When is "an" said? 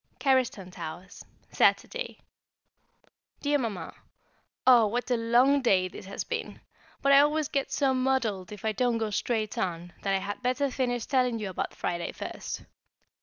2.39-2.65